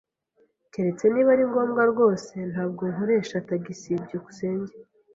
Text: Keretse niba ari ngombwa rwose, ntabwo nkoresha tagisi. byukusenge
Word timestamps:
Keretse 0.71 1.05
niba 1.09 1.29
ari 1.35 1.43
ngombwa 1.49 1.81
rwose, 1.91 2.33
ntabwo 2.51 2.83
nkoresha 2.91 3.45
tagisi. 3.49 3.91
byukusenge 4.05 4.73